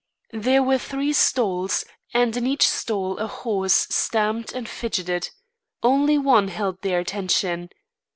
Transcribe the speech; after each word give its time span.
There 0.33 0.63
were 0.63 0.79
three 0.79 1.13
stalls, 1.13 1.85
and 2.11 2.35
in 2.35 2.47
each 2.47 2.67
stall 2.67 3.19
a 3.19 3.27
horse 3.27 3.85
stamped 3.91 4.51
and 4.51 4.67
fidgeted. 4.67 5.29
Only 5.83 6.17
one 6.17 6.47
held 6.47 6.81
their 6.81 6.97
attention. 6.97 7.69